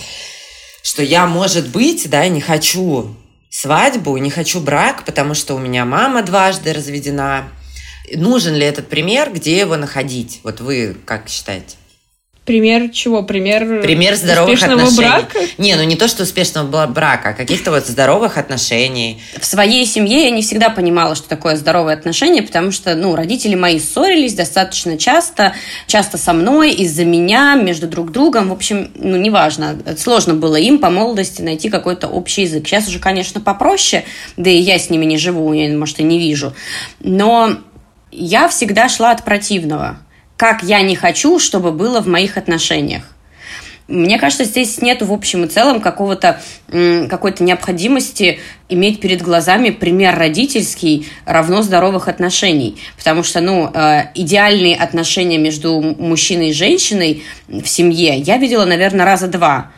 [0.82, 3.14] что я, может быть, да, не хочу
[3.48, 7.44] свадьбу, не хочу брак, потому что у меня мама дважды разведена.
[8.16, 10.40] Нужен ли этот пример, где его находить?
[10.42, 11.76] Вот вы как считаете?
[12.48, 13.22] Пример чего?
[13.22, 15.06] Пример, Пример здоровых успешного отношений.
[15.06, 15.38] брака?
[15.58, 19.20] Не, ну не то, что успешного брака, а каких-то вот здоровых отношений.
[19.38, 23.54] В своей семье я не всегда понимала, что такое здоровые отношения, потому что, ну, родители
[23.54, 25.52] мои ссорились достаточно часто,
[25.86, 28.48] часто со мной, из-за меня, между друг другом.
[28.48, 29.78] В общем, ну, неважно.
[29.98, 32.66] Сложно было им по молодости найти какой-то общий язык.
[32.66, 34.06] Сейчас уже, конечно, попроще,
[34.38, 36.54] да и я с ними не живу, я, может, и не вижу.
[37.00, 37.58] Но
[38.10, 39.98] я всегда шла от противного
[40.38, 43.02] как я не хочу, чтобы было в моих отношениях.
[43.88, 46.40] Мне кажется, здесь нет в общем и целом какого-то
[46.70, 54.76] какой-то необходимости иметь перед глазами пример родительский равно здоровых отношений, потому что ну э, идеальные
[54.76, 59.72] отношения между мужчиной и женщиной в семье я видела, наверное, раза два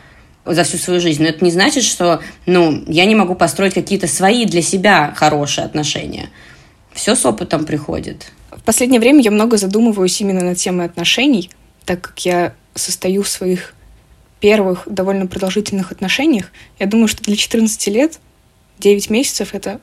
[0.45, 1.23] за всю свою жизнь.
[1.23, 5.63] Но это не значит, что ну я не могу построить какие-то свои для себя хорошие
[5.63, 6.29] отношения.
[6.93, 8.31] Все с опытом приходит.
[8.51, 11.49] В последнее время я много задумываюсь именно над темой отношений,
[11.85, 13.73] так как я состою в своих
[14.39, 16.51] первых довольно продолжительных отношениях.
[16.79, 18.19] Я думаю, что для 14 лет
[18.79, 19.79] 9 месяцев это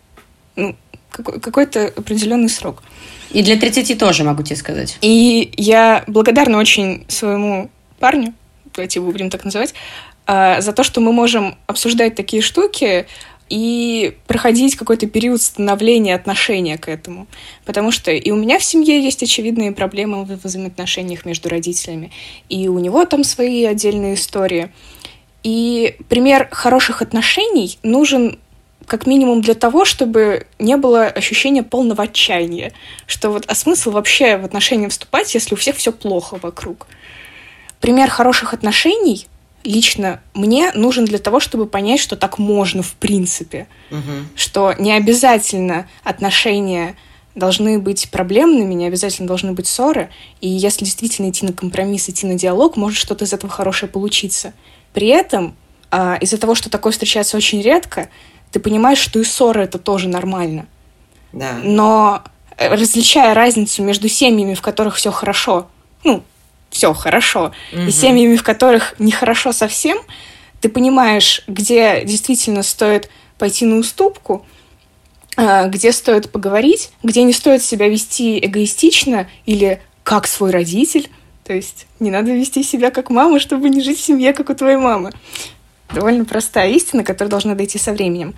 [0.57, 0.77] ну,
[1.11, 2.83] какой-то определенный срок.
[3.31, 4.99] И для 30 тоже, могу тебе сказать.
[5.01, 8.35] И я благодарна очень своему парню,
[8.75, 9.75] давайте его будем так называть,
[10.27, 13.07] а, за то, что мы можем обсуждать такие штуки,
[13.49, 17.27] и проходить какой-то период становления отношения к этому.
[17.65, 22.11] Потому что и у меня в семье есть очевидные проблемы в взаимоотношениях между родителями,
[22.49, 24.71] и у него там свои отдельные истории.
[25.43, 28.39] И пример хороших отношений нужен
[28.87, 32.73] как минимум для того, чтобы не было ощущения полного отчаяния,
[33.07, 36.87] что вот, а смысл вообще в отношения вступать, если у всех все плохо вокруг.
[37.81, 39.27] Пример хороших отношений—
[39.64, 43.66] лично мне нужен для того, чтобы понять, что так можно в принципе.
[43.90, 44.01] Угу.
[44.35, 46.97] Что не обязательно отношения
[47.35, 50.11] должны быть проблемными, не обязательно должны быть ссоры.
[50.40, 54.53] И если действительно идти на компромисс, идти на диалог, может что-то из этого хорошее получиться.
[54.92, 55.55] При этом
[55.90, 58.09] а, из-за того, что такое встречается очень редко,
[58.51, 60.66] ты понимаешь, что и ссоры это тоже нормально.
[61.33, 61.59] Да.
[61.62, 62.23] Но
[62.57, 65.68] э, различая разницу между семьями, в которых все хорошо,
[66.05, 66.23] ну,
[66.70, 67.83] все хорошо, угу.
[67.83, 69.98] и семьями, в которых нехорошо совсем,
[70.61, 74.44] ты понимаешь, где действительно стоит пойти на уступку,
[75.37, 81.09] а, где стоит поговорить, где не стоит себя вести эгоистично или как свой родитель.
[81.44, 84.54] То есть не надо вести себя как мама, чтобы не жить в семье, как у
[84.54, 85.12] твоей мамы.
[85.94, 88.35] Довольно простая истина, которая должна дойти со временем.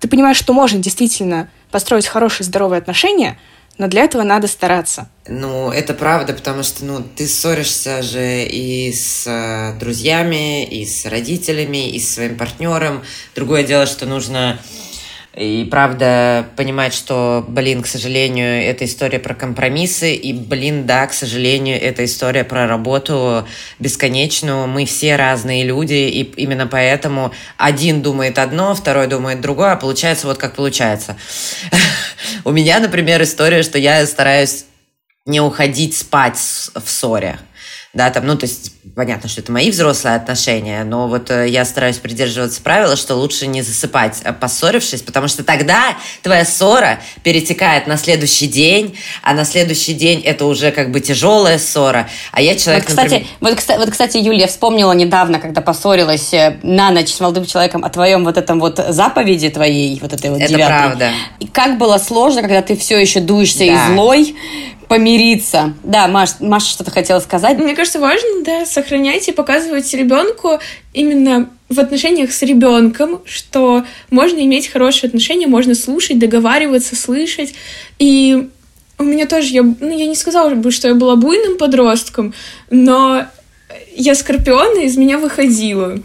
[0.00, 3.38] Ты понимаешь, что можно действительно построить хорошие, здоровые отношения–
[3.78, 5.08] но для этого надо стараться.
[5.28, 11.04] Ну, это правда, потому что, ну, ты ссоришься же и с э, друзьями, и с
[11.06, 13.02] родителями, и с своим партнером.
[13.34, 14.58] Другое дело, что нужно
[15.36, 21.12] и правда понимать, что, блин, к сожалению, это история про компромиссы, и, блин, да, к
[21.12, 23.46] сожалению, это история про работу
[23.78, 24.66] бесконечную.
[24.66, 30.26] Мы все разные люди, и именно поэтому один думает одно, второй думает другое, а получается
[30.26, 31.16] вот как получается.
[32.44, 34.64] У меня, например, история, что я стараюсь
[35.26, 37.38] не уходить спать в ссоре
[37.96, 41.64] да, там, ну, то есть, понятно, что это мои взрослые отношения, но вот э, я
[41.64, 47.86] стараюсь придерживаться правила, что лучше не засыпать, э, поссорившись, потому что тогда твоя ссора перетекает
[47.86, 52.54] на следующий день, а на следующий день это уже как бы тяжелая ссора, а я
[52.54, 53.28] человек, вот, кстати, например...
[53.40, 57.82] вот, кстати, вот, кстати, Юлия, вспомнила недавно, когда поссорилась э, на ночь с молодым человеком
[57.82, 60.76] о твоем вот этом вот заповеди твоей, вот этой вот это девятой.
[60.76, 61.10] правда.
[61.40, 63.64] И как было сложно, когда ты все еще дуешься да.
[63.64, 64.36] и злой,
[64.88, 65.74] помириться.
[65.82, 67.58] Да, Маш, Маша что-то хотела сказать.
[67.58, 70.60] Мне кажется, важно, да, сохранять и показывать ребенку
[70.92, 77.54] именно в отношениях с ребенком, что можно иметь хорошие отношения, можно слушать, договариваться, слышать.
[77.98, 78.48] И
[78.98, 82.34] у меня тоже, я, ну, я не сказала бы, что я была буйным подростком,
[82.70, 83.26] но
[83.94, 85.98] я скорпион, и из меня выходила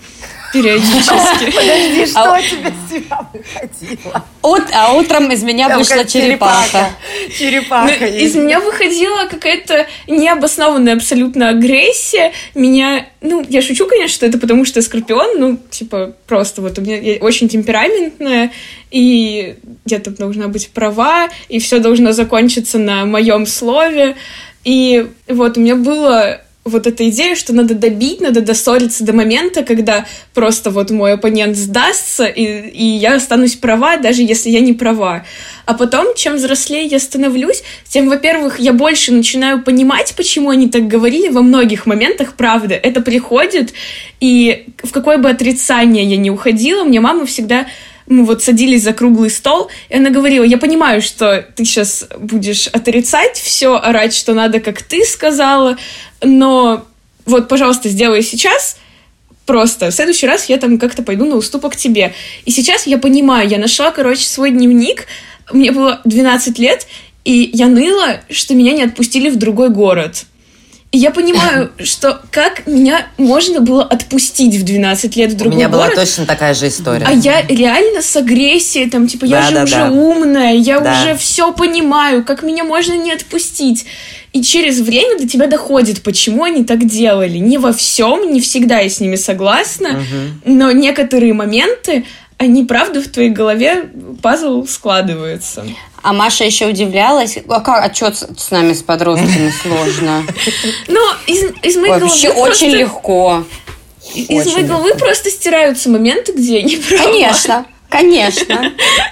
[0.51, 1.51] периодически.
[1.55, 2.41] Подожди, что а...
[2.41, 4.25] тебе с тебя выходило?
[4.41, 6.89] Ут, а утром из меня вышла черепаха.
[7.37, 7.97] Черепаха.
[7.99, 12.33] Ну, из меня выходила какая-то необоснованная абсолютно агрессия.
[12.55, 16.77] Меня, ну, я шучу, конечно, что это потому, что я скорпион, ну, типа, просто вот
[16.79, 18.51] у меня я очень темпераментная,
[18.89, 24.15] и где-то должна быть права, и все должно закончиться на моем слове.
[24.63, 29.63] И вот у меня было вот эта идея, что надо добить, надо доссориться до момента,
[29.63, 34.73] когда просто вот мой оппонент сдастся, и, и я останусь права, даже если я не
[34.73, 35.25] права.
[35.65, 40.87] А потом, чем взрослее я становлюсь, тем, во-первых, я больше начинаю понимать, почему они так
[40.87, 42.75] говорили во многих моментах, правда.
[42.75, 43.73] Это приходит,
[44.19, 47.65] и в какое бы отрицание я ни уходила, мне мама всегда
[48.11, 52.67] мы вот садились за круглый стол, и она говорила, я понимаю, что ты сейчас будешь
[52.67, 55.77] отрицать все, орать, что надо, как ты сказала,
[56.21, 56.85] но
[57.25, 58.77] вот, пожалуйста, сделай сейчас,
[59.45, 62.13] просто в следующий раз я там как-то пойду на уступок тебе.
[62.45, 65.07] И сейчас я понимаю, я нашла, короче, свой дневник,
[65.53, 66.87] мне было 12 лет,
[67.23, 70.25] и я ныла, что меня не отпустили в другой город.
[70.91, 75.57] И я понимаю, что как меня можно было отпустить в 12 лет в другой У
[75.57, 77.05] меня город, была точно такая же история.
[77.07, 79.89] а я реально с агрессией, там, типа, я Да, же да, уже да.
[79.91, 80.91] умная, я Да.
[80.91, 83.85] уже все понимаю, как меня можно не отпустить.
[84.33, 87.37] И через время до тебя доходит, почему они так делали.
[87.37, 90.03] Не во всем, не всегда я с ними согласна,
[90.45, 92.03] но некоторые моменты,
[92.41, 93.91] они, правда, в твоей голове
[94.23, 95.63] пазл складывается.
[96.01, 100.23] А Маша еще удивлялась, а как, а что с, с нами, с подростками, сложно?
[100.87, 103.43] Но из, из моей Вообще головы очень просто- легко.
[104.15, 107.03] Из очень моей головы просто стираются моменты, где я не права.
[107.03, 108.71] Конечно, конечно.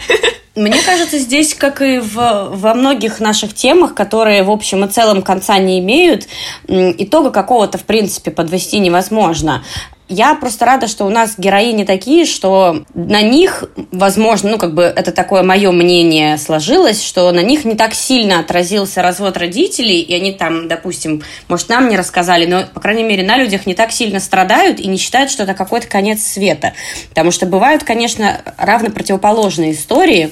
[0.56, 5.22] Мне кажется, здесь, как и в, во многих наших темах, которые в общем и целом
[5.22, 6.28] конца не имеют,
[6.68, 9.64] итога какого-то, в принципе, подвести невозможно.
[10.10, 14.82] Я просто рада, что у нас героини такие, что на них, возможно, ну, как бы
[14.82, 20.16] это такое мое мнение сложилось, что на них не так сильно отразился развод родителей, и
[20.16, 23.92] они там, допустим, может, нам не рассказали, но, по крайней мере, на людях не так
[23.92, 26.74] сильно страдают и не считают, что это какой-то конец света.
[27.10, 30.32] Потому что бывают, конечно, равно противоположные истории,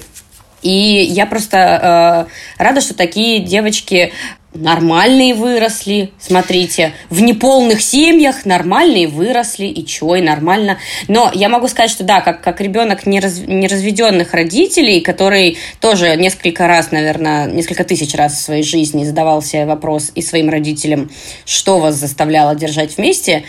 [0.63, 4.11] и я просто э, рада, что такие девочки
[4.58, 6.12] нормальные выросли.
[6.20, 10.78] Смотрите, в неполных семьях нормальные выросли, и чё, и нормально.
[11.08, 16.68] Но я могу сказать, что да, как, как ребенок нераз, неразведенных родителей, который тоже несколько
[16.68, 21.10] раз, наверное, несколько тысяч раз в своей жизни задавал себе вопрос и своим родителям,
[21.45, 23.43] что вас заставляло держать вместе,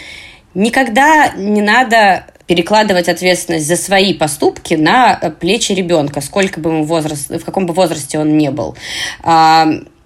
[0.55, 6.85] никогда не надо перекладывать ответственность за свои поступки на э, плечи ребенка, сколько бы ему
[6.85, 8.75] возраст, в каком бы возрасте он не был.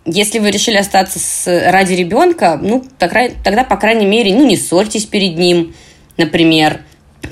[0.05, 4.57] Если вы решили остаться с, ради ребенка, ну, тогда, тогда, по крайней мере, ну, не
[4.57, 5.74] ссорьтесь перед ним,
[6.16, 6.80] например,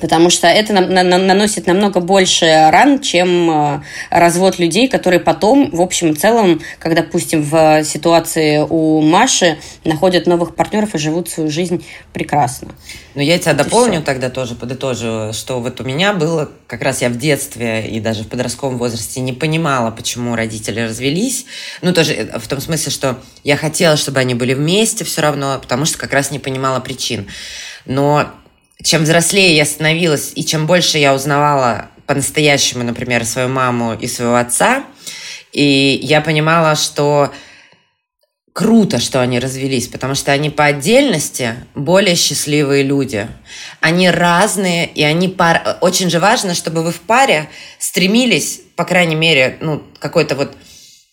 [0.00, 5.20] потому что это нам- на- на- наносит намного больше ран, чем э, развод людей, которые
[5.20, 10.98] потом, в общем и целом, как, допустим, в ситуации у Маши, находят новых партнеров и
[10.98, 12.68] живут свою жизнь прекрасно.
[13.14, 14.02] Ну, я тебя Это дополню всё.
[14.02, 18.22] тогда тоже, подытожу, что вот у меня было, как раз я в детстве и даже
[18.24, 21.46] в подростковом возрасте не понимала, почему родители развелись.
[21.82, 25.58] Ну, тоже э, в том смысле, что я хотела, чтобы они были вместе все равно,
[25.60, 27.26] потому что как раз не понимала причин.
[27.86, 28.26] Но
[28.82, 34.36] чем взрослее я становилась, и чем больше я узнавала по-настоящему, например, свою маму и своего
[34.36, 34.84] отца,
[35.52, 37.32] и я понимала, что
[38.52, 43.28] круто, что они развелись, потому что они по отдельности более счастливые люди.
[43.80, 45.78] Они разные, и они пар...
[45.80, 50.56] Очень же важно, чтобы вы в паре стремились, по крайней мере, ну, какой-то вот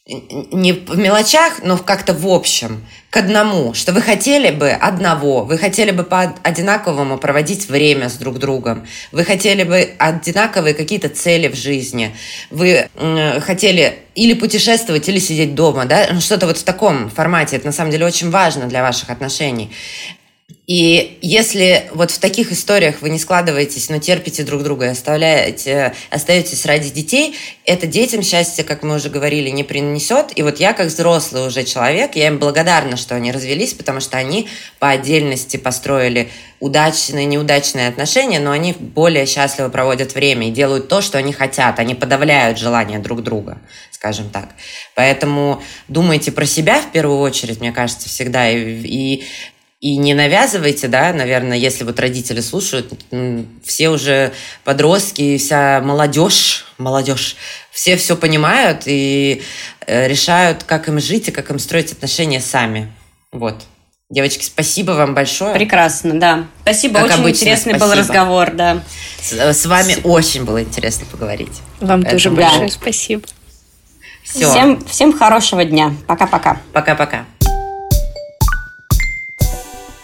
[0.08, 5.58] не в мелочах, но как-то в общем, к одному, что вы хотели бы одного, вы
[5.58, 11.50] хотели бы по одинаковому проводить время с друг другом, вы хотели бы одинаковые какие-то цели
[11.50, 12.16] в жизни,
[12.52, 17.58] вы м, хотели или путешествовать, или сидеть дома, да, Ну, что-то вот в таком формате,
[17.58, 19.72] это на самом деле очень важно для ваших отношений.
[20.66, 25.94] И если вот в таких историях вы не складываетесь, но терпите друг друга и оставляете,
[26.10, 27.36] остаетесь ради детей,
[27.66, 30.38] это детям счастье, как мы уже говорили, не принесет.
[30.38, 34.18] И вот я, как взрослый уже человек, я им благодарна, что они развелись, потому что
[34.18, 36.30] они по отдельности построили
[36.60, 41.80] удачные, неудачные отношения, но они более счастливо проводят время и делают то, что они хотят.
[41.80, 43.58] Они подавляют желания друг друга,
[43.92, 44.50] скажем так.
[44.96, 48.50] Поэтому думайте про себя в первую очередь, мне кажется, всегда.
[48.50, 49.26] И, и
[49.80, 52.92] и не навязывайте, да, наверное, если вот родители слушают,
[53.64, 57.36] все уже подростки, вся молодежь, молодежь,
[57.72, 59.44] все все понимают и
[59.86, 62.92] э, решают, как им жить и как им строить отношения сами.
[63.32, 63.66] Вот.
[64.10, 65.54] Девочки, спасибо вам большое.
[65.54, 66.48] Прекрасно, да.
[66.62, 68.00] Спасибо, Как очень обычно, интересный был спасибо.
[68.00, 68.84] разговор, да.
[69.22, 71.62] С, э, с вами очень было интересно поговорить.
[71.82, 72.36] Вам Это тоже да.
[72.50, 73.24] большое спасибо.
[74.24, 74.50] Все.
[74.50, 75.94] Всем, всем хорошего дня.
[76.08, 76.60] Пока-пока.
[76.74, 77.26] Пока-пока.